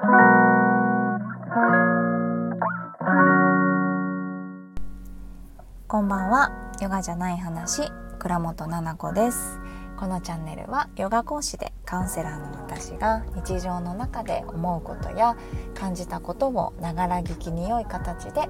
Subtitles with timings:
[0.00, 0.06] こ
[6.00, 6.50] んばんは。
[6.80, 7.82] ヨガじゃない話。
[8.18, 9.60] 倉本々子です。
[9.98, 15.36] このチャンネルはヨガ講師でカウンセラーの私が日常の中で思うことや
[15.74, 18.48] 感じたことをながら聞きに良い形で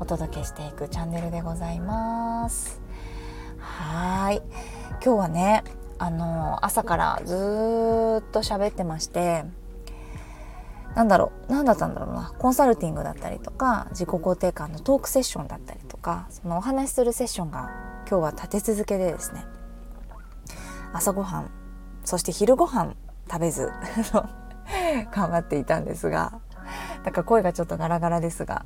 [0.00, 2.82] お届けしていくチャンネルでございます。
[3.60, 4.42] はい。
[5.04, 5.62] 今日はね
[6.00, 7.36] あの朝からずっ
[8.32, 9.44] と喋ってまして
[10.94, 12.32] なんだろう何だったんだろうな。
[12.38, 17.70] コンサルティングだったりとか自己肯定感のトークセッションだったりとかそのお話しするセッションが
[18.08, 19.44] 今日は立て続けでですね。
[20.92, 21.50] 朝ごはん
[22.04, 22.96] そして昼ごはん
[23.30, 23.70] 食べず
[25.12, 26.40] 頑張っていたんですが
[27.04, 28.64] だか声がちょっとガラガラですが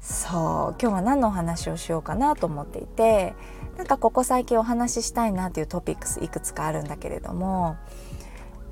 [0.00, 3.34] そう今日は何のお話をしようかなと思っていて
[3.76, 7.76] なんかここ最近お話ししたいなというトピックスいくつかあるんだけれども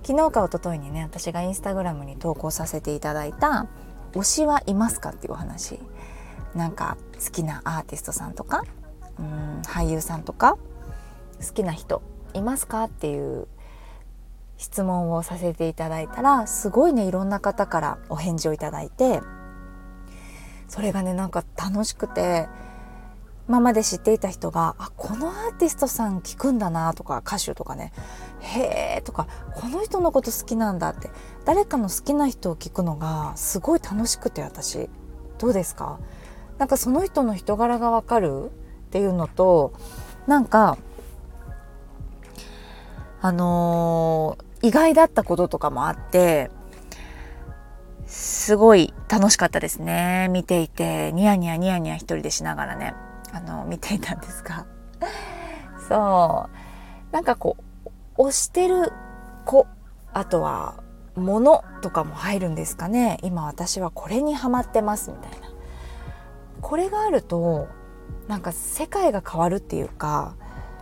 [0.03, 3.67] 昨日か一昨日にね私がインスタグラムに投稿させていただいた
[4.15, 5.81] 「推しはいますか?」っていうお話
[6.55, 8.63] なんか好きなアーティストさんとか
[9.19, 10.57] うん俳優さんとか
[11.45, 12.03] 好きな人
[12.35, 13.49] いますかっていう
[14.57, 19.23] 質問をさせていただいたらすごいねいろんな方からお返事をいただいて
[20.69, 22.49] それがねなんか楽しくて
[23.49, 27.93] 今まで知っていた人があこのアーティストさん聞くんだなとか歌手とかね
[28.41, 31.11] へえとかこの人のこと好きなんだって
[31.45, 34.89] 誰かの好きな人を聞くのがすごい楽しくて私。
[35.39, 36.01] どうですか？
[36.59, 38.49] なんかその人の人柄がわかるっ
[38.91, 39.73] ていうのと
[40.27, 40.77] なんか
[43.21, 46.51] あのー、意外だったこととかもあって
[48.07, 50.29] すごい楽しかったですね。
[50.31, 52.95] 見ていてニヤニヤニヤニヤ一人でしながらね
[53.33, 54.67] あの見ていたんですが。
[55.89, 56.49] そ
[57.11, 57.13] う。
[57.13, 57.63] なんかこう
[58.19, 58.93] 推してる
[59.47, 59.67] 子
[60.13, 60.83] あとは
[61.15, 63.19] 物とかも入るんですかね。
[63.23, 65.49] 今私はこれにハマってますみたいな。
[66.61, 67.69] これがあると
[68.27, 70.35] なんか世界が変わるっていうか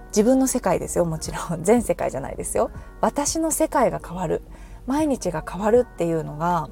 [0.08, 1.62] 自分の世界ですよもちろん。
[1.62, 2.70] 全世界じゃないですよ。
[3.00, 4.42] 私の世界が変わる。
[4.86, 6.70] 毎日が変わるっていうのが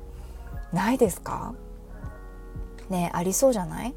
[0.73, 1.55] ないですか？
[2.89, 3.95] ねありそうじゃない？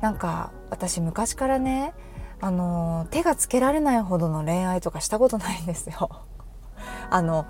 [0.00, 1.92] なんか私昔からね
[2.40, 6.10] あの手がつけられないほどの恋愛とかしたことないんですよ。
[7.10, 7.46] あの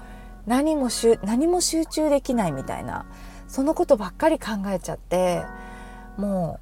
[0.47, 3.07] 何もしゅ何も集中できないみたいな
[3.49, 5.45] そのことばっかり考えちゃって
[6.17, 6.61] も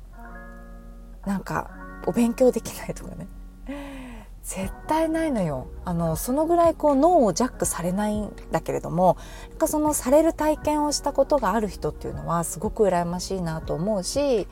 [1.27, 1.71] うなんか
[2.07, 3.27] お勉強できないとかね
[4.43, 9.17] 絶対ないのよあのそのぐらいこう脳をジャックされないんだけれども
[9.51, 14.49] なんかそのされる体験をしたことがある人っていうのはすごく羨ましいなと思うし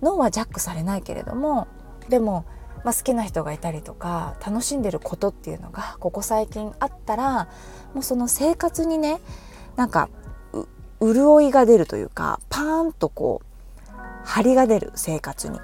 [0.00, 1.68] 脳はジャックされないけれども
[2.08, 2.44] でも、
[2.84, 7.48] まあ、好きな人がいたりとか楽しんでることっていうのがここ最近あったら
[7.94, 9.20] もうその生活にね
[9.76, 10.08] なんか
[11.00, 13.48] 潤いが出るというかパーンとこう
[14.24, 15.58] 張りが出る生活に。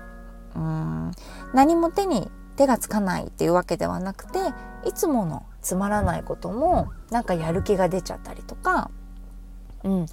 [0.56, 1.10] うん。
[1.52, 4.38] 何も手に手がつかないっていうわけではなくて
[4.84, 8.90] いつものつまらないこともなんかやる気が出ちゃったりとか、
[9.82, 10.06] うん、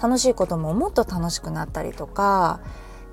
[0.00, 2.60] 楽しいことももっと楽しくなったりとか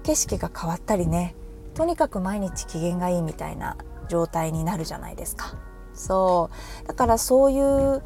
[0.03, 1.35] 景色が変わったりね
[1.75, 3.77] とにかく毎日機嫌がいいみたいな
[4.09, 5.55] 状態になるじゃないですか。
[5.93, 6.49] そ
[6.83, 6.87] う。
[6.87, 8.01] だからそういう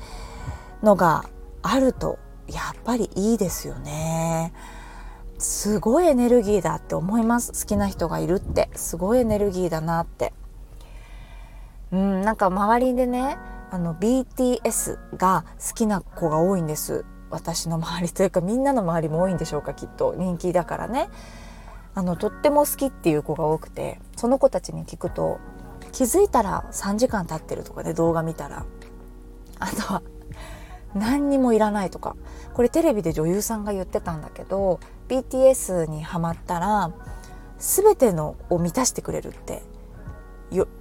[0.83, 1.25] のが
[1.61, 4.53] あるとやっぱりいいですよね。
[5.37, 7.53] すごいエネルギーだって思います。
[7.63, 8.69] 好きな人がいるって。
[8.75, 10.33] すごいエネルギーだなって。
[11.91, 13.37] うんなんか周りでね
[13.71, 17.05] あの BTS が好きな子が多いんです。
[17.29, 20.15] 私の周りというかみんなの周りも多いんでしょうかきっと。
[20.17, 21.09] 人気だからね。
[21.99, 25.37] あのとっても好きっていう子が多くてその子たちに聞くと
[25.91, 28.65] 気づいたら3時間経ってるとかね動画見たら。
[29.59, 30.01] あとは
[30.95, 32.15] 何にもいらないとか。
[32.53, 34.79] これテレビで女優さんが言ってたんだけど
[35.09, 36.93] BTS にはまったら
[37.57, 39.61] 全てのを満たしてくれるって。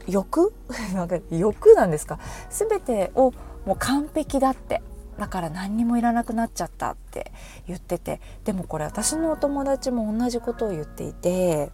[0.06, 0.54] 欲？
[0.94, 2.20] なんか欲なんですか？
[2.48, 3.32] 全てを
[3.66, 4.82] もう完璧だって。
[5.18, 7.32] だから何にもいらなくなっちゃったって
[7.66, 11.70] 言っててでもこれ私のお友達も同じことを言っていて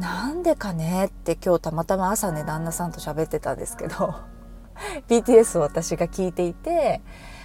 [0.00, 4.14] なんでかねって今日たまたま朝ね旦那さんと喋ってたんですけど
[5.08, 7.02] BTS を私が聞いていて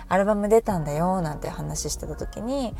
[0.07, 2.73] アルバム出たんだよなんて話してた時に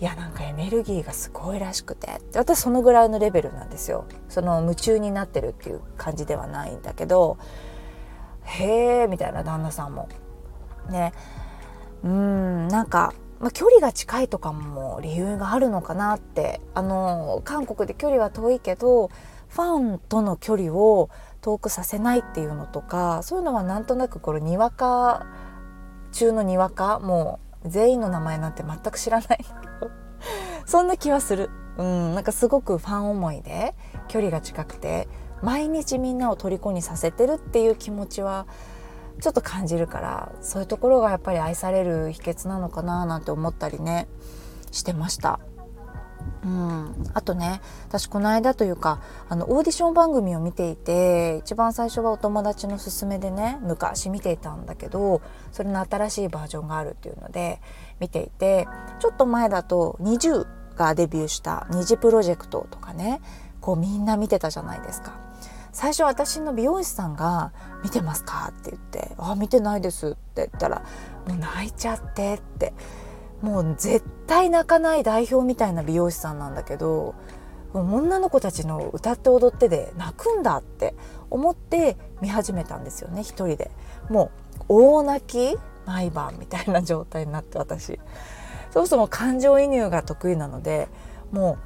[0.00, 4.06] いやなんかエネルギーがすごいらしくて私そのぐらいのレベルなんですよ。
[4.28, 7.36] その夢中になってるっていう感じではないんだけど
[8.44, 10.08] へえみたいな旦那さんも。
[10.88, 11.12] ね。
[12.04, 19.10] うんなんか、まあ、距離が近いとかも理由があるのかなってあの韓国で距離は遠いけど
[19.48, 21.10] ファンとの距離を
[21.40, 25.26] 遠くさせないっていうのとかそういうのはなんとなくこれにわか
[26.12, 29.44] 中のにわかもう全員の名前なんて全く知らない。
[30.66, 31.50] そんな気はする。
[31.76, 33.74] うんなんかすごくファン思いで
[34.08, 35.08] 距離が近くて
[35.42, 38.46] 毎日みんなを虜にさせてるっていう気持ちは
[39.20, 44.08] ちょっと感じるからそういうところがやっぱり愛される秘訣なのかななんて思ったりね
[44.70, 45.40] してました。
[46.44, 55.20] うん、あとね私この間というかあのオーディション番組を見ていて一番最初はお友達の勧めでね昔見ていたんだけど
[55.52, 57.60] それの新しいバージョンがあるっていうので
[57.98, 58.68] 見ていて
[59.00, 63.20] ちょっと前だと NiziU がデビューした「虹プロジェクト」とかね
[63.60, 65.27] こうみんな見てたじゃないですか。
[65.78, 67.52] 最初私の美容師さんが
[67.84, 70.82] 「見てますか?」って言って「あ見てないです」って言ったら
[71.28, 72.74] 「もう泣いちゃって」って。
[73.40, 77.14] もう絶対泣かない代表みたいな美容師さんなんだけど
[77.72, 80.96] 女の子たちの歌って踊ってで泣くんだって
[81.30, 83.70] 思って見始めたんですよね一人で。
[84.10, 84.32] も
[84.62, 88.00] う大泣き毎晩みたいな状態になって私。
[88.72, 90.88] そもそも感情移入が得意なので
[91.30, 91.58] も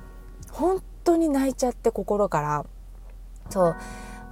[0.50, 2.66] う本当に泣いちゃって心から
[3.50, 3.76] そう。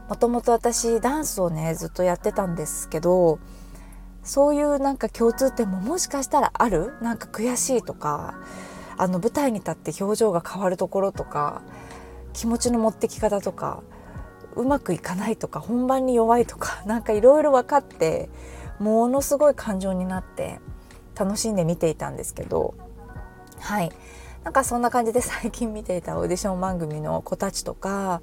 [0.08, 3.38] もともと私ダンスをねずっとやってたんですけど
[4.24, 6.94] そういうなんか共通点ももしかしたらある？
[7.00, 8.34] なんか悔しいとか
[8.98, 11.62] あの舞台に立って表情が変わるところとか
[12.32, 13.82] 気持ちの持ってき方とか
[14.56, 18.28] うまくいかないとか本番に弱いとか なんかいろいろ分かって
[18.80, 20.60] ものすごい感情になって
[21.14, 22.74] 楽しんで見ていたんですけど
[23.60, 23.92] はい。
[24.42, 28.22] なんかそんな感じで最近見ていたオーディション番組の子たちとか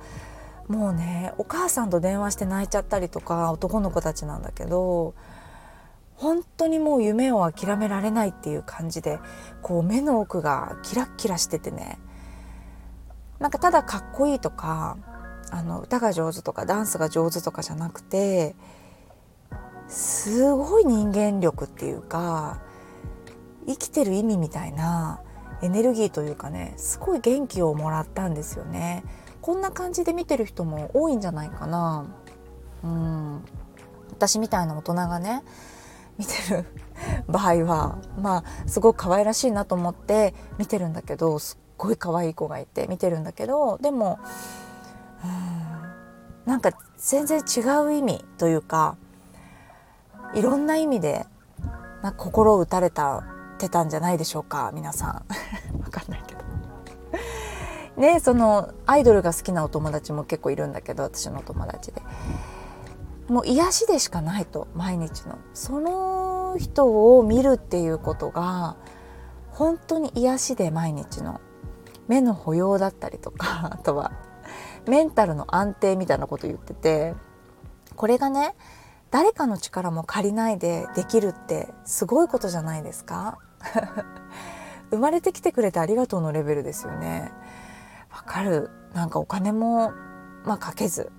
[0.68, 5.14] もうねお母さんと電話して泣いちゃったりとか男の子たちなんだけど
[6.16, 9.19] 本当にもう夢を諦められないっていう感じで
[9.62, 12.00] こう目の奥がキラッキラしててね。
[13.40, 14.98] なんかただかっこいいとか
[15.52, 18.56] あの歌が上手とかダンスが上手とかじゃなくて
[19.88, 22.60] すごい人間力っていうか
[23.68, 25.22] 生きてる意味みたいな
[25.62, 29.04] エネルギーというかねすごい元気をもらったんですよね。
[29.48, 32.06] こんな感じで見てる人も多いんじゃないかな。
[32.84, 33.42] うん。
[34.10, 35.42] 私みたいな大人がね
[36.18, 36.66] 見てる
[37.30, 44.20] 場合はまあすごく可愛らしいなと思って見てるんだけどすっごい可愛い子がいて見てるんだけどでも
[45.24, 48.98] うんなんか全然違う意味というか
[50.34, 51.26] いろんな意味で
[52.02, 53.24] な心を打たれた
[53.60, 55.26] てたんじゃないでしょうか皆さん。
[57.98, 62.02] ねそのアイドルが好きなお友達も結構いるんだけど私の友達で。
[63.28, 65.38] もう癒しでしかないと毎日の。
[65.54, 68.78] その人を見るっていうことが
[69.50, 71.42] 本当に癒しで毎日の。
[72.08, 74.12] 目の保養だったりとか あとは
[74.88, 77.16] メンタルの安定みたいなこと言ってて
[77.96, 78.56] これがね
[79.12, 83.40] 誰かの力も借りないでできるってすごいことじゃないですか。
[84.92, 87.32] 生まれてきてくれてありがとうのレベルですよね。
[88.18, 88.69] わかる。
[88.94, 89.94] なんかお金も
[90.44, 91.12] まあかけず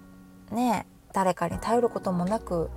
[0.50, 2.71] ね誰かに頼ることもなく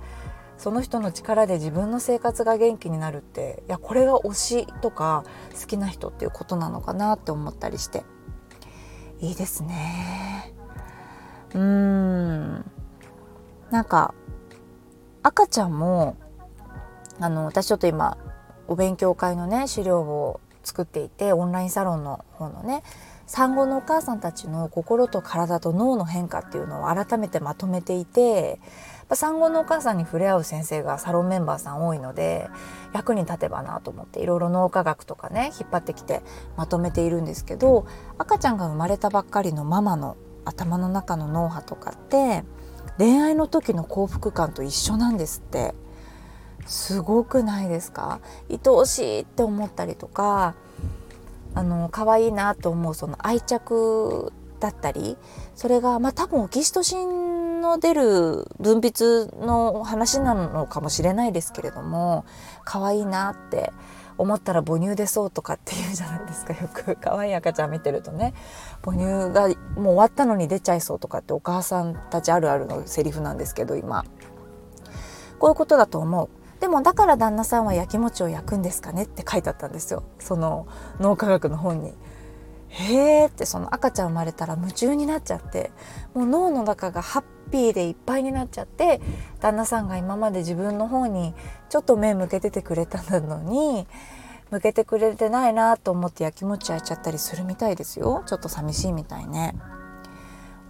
[0.58, 5.24] その人の力で自分の生活が元気になるっていやこれが推しとか
[5.60, 8.04] 好きな人っていうことなのかなって思ったりして。
[9.20, 10.52] いいですね。
[11.54, 12.70] うーん。
[13.70, 14.14] なんか
[15.22, 16.16] 赤ちゃんも
[17.20, 18.18] あの私ちょっと今
[18.66, 22.82] お勉強会のね資料を作っていてオンラインサロンの方のね
[23.26, 28.60] 産後のお母さんたちの心と体と脳の変化っていうのを改めてまとめていて
[29.14, 32.48] 産後のお母さんに触れ合う先生がサロンメンバーさん多いので
[32.94, 36.22] 役に立てばなと思っていろいろ脳科学とかね引っ張ってきて
[36.56, 37.86] まとめているんですけど
[38.18, 42.44] 赤ちゃんが生まれたばっかりのママの頭の中の脳波とかって
[42.98, 45.74] 恋愛の時の幸福感と一緒なんですって。
[46.64, 48.20] すごくないですか？
[48.48, 50.54] 愛おしいって思ったりとか
[51.54, 55.16] あの可愛いなと思うその愛着だったり
[55.54, 62.24] それがまあ多分オキシトシンの出る分泌の話なのかもしれないですけれども
[62.64, 63.72] 可愛いなって
[64.18, 66.96] 思ったら母乳出そうとかっていうじゃないですかよく。
[67.00, 68.34] 可愛い赤ちゃん見てるとね。
[68.82, 74.04] 母乳がもう終わったのに出ちゃいそうとかってお母さんたちあるあるのセリフなんですけど今。
[75.38, 76.28] こういうことだと思う。
[76.62, 80.04] でもだから旦那さんはやきもちを焼くんですかねって書いてあったんですよ。
[80.20, 80.68] その
[81.00, 81.92] 脳科学の本に。
[82.68, 85.72] へーってその赤ちゃん生まれたら夢中になっちゃって。
[86.14, 89.00] もう脳の中がハッピーでいっぱいになっちゃって
[89.40, 91.34] 旦那さんが今まで自分の方に
[91.68, 93.88] ちょっと目向けててくれたのに
[94.52, 98.22] 向けてくれてないなと思ってやきもち焼いちゃったりするみたいですよ。
[98.26, 99.56] ちょっと寂しいみたいね。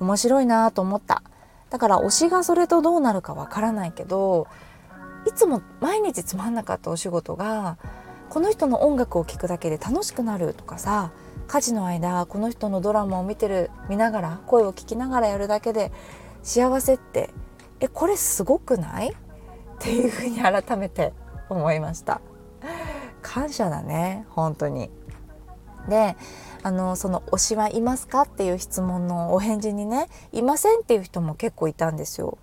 [0.01, 1.23] 面白いなと思った。
[1.69, 4.47] だから推しがそれとどうなるかわからないけど
[5.27, 7.79] いつも毎日つまんなかったお仕事が
[8.29, 11.13] この人の音楽を聴くだけで楽しくなるとかさ
[11.49, 15.93] 家事の間この人のドラマを見てる見ながら声を聞きながらやるだけで
[16.43, 17.31] 幸せって
[17.81, 19.11] えこれすごくない？
[19.11, 19.15] っ
[19.79, 21.13] ていうふうに改めて
[21.49, 22.21] 思いました。
[23.21, 24.91] 感謝だね本当に。
[25.89, 26.17] で
[26.63, 28.23] あのその推しはいますか？
[28.23, 32.39] っていう質問のお返事にねいませんっていう人も結構いたんですよ。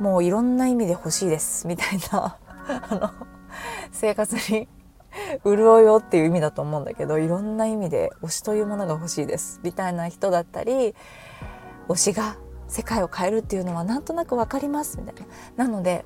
[0.00, 2.36] もういろんな意味で欲しいですみたいな。
[2.66, 3.10] あの
[3.92, 4.68] 生活に
[5.44, 10.94] 潤いをっていう意味だと思うんだけどいろんな意味で推しというものが欲しいですみたいな人だったり
[11.88, 12.36] 推しが
[12.68, 15.14] 世界を変えるっていうのはなんとなく分かりますみたい
[15.56, 15.66] な。
[15.66, 16.04] なので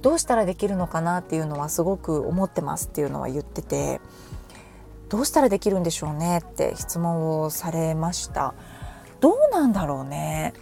[0.00, 4.00] どうしたらできるのかなっていうのはすごく思ってますっていうのは言ってて
[5.08, 8.54] どうしたらできるんでしょうねって質問をされました。
[9.20, 10.54] どうなんだろうね。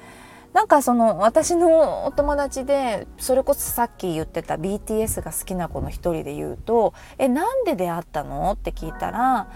[0.56, 9.48] なんかその私のお友達でそれこそさっき言ってた BTS が好きな子の一人で言うと「えなんで出会ったの?」って聞いたら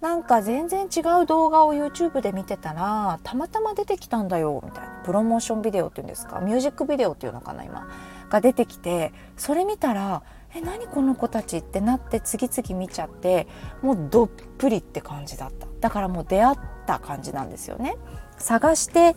[0.00, 6.40] なんか全然違う動画を YouTube で見てたらたまたま出てきたんだよみたいなプロモーションビデオっていうんですか？
[6.40, 7.86] ミュージックビデオっていうのかな今
[8.28, 10.24] が出てきてそれ見たら
[10.56, 11.58] え何この子たち？
[11.58, 13.46] ってなって次々見ちゃって
[13.80, 15.68] もうどっぷりって感じだった。
[15.80, 17.96] だからもう出会った感じなんですよね。
[18.38, 19.14] 探して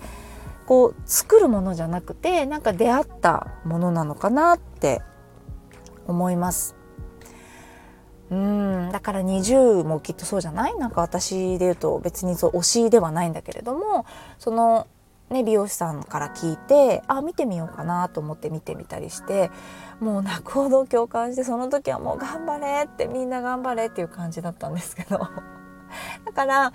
[0.65, 5.01] こう作るものじゃなくてなんか出会ったものなのかなって
[6.07, 6.75] 思います。
[8.31, 10.75] うんだから20もきっとそうじゃない？
[10.75, 14.05] なんか私で言うと別にそう推しではないんだけれども
[14.39, 14.87] その
[15.29, 19.49] ね、美容師さんから聞いてあ見てみようかなと思って見てみたりして
[19.99, 25.17] もう泣くほど共感してその時はもう頑張れってみんな頑張れっていう感じだったんですけど。
[26.25, 26.73] だから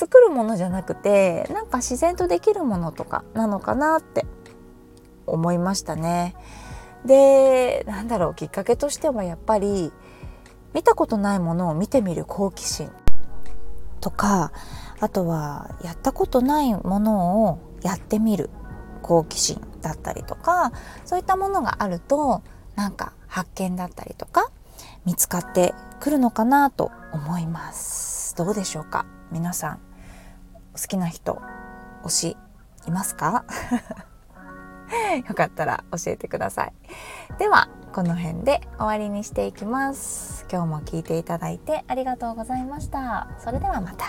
[0.00, 4.24] 作るものじゃなくてなんか自然とできるものとかなのかなって
[5.26, 6.34] 思いましたね。
[7.04, 9.92] でなんだろうきっかけとしてはやっぱり
[10.72, 12.90] 見たことないものを見てみる好奇心
[14.00, 14.52] とか
[15.00, 18.48] あとはやったことないものをやってみる
[19.02, 20.72] 好奇心だったりとか
[21.04, 22.42] そういったものがあると
[22.74, 24.50] なんか発見だったりとか
[25.04, 29.89] 見つかってくるのかなと思いますどうでしょうか皆さん
[30.74, 31.40] 好きな人
[32.04, 32.36] 推し
[32.86, 33.44] いますか？
[35.28, 36.72] よかったら教えてください。
[37.38, 40.46] ではこの辺で終わりにしていきます。
[40.50, 43.28] 今日も聞いていただいてありがとうございました。
[43.38, 44.06] それではまた。